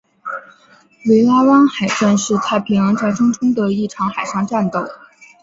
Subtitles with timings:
[1.07, 4.83] 维拉湾海战是太平洋战争中的一场海上战斗。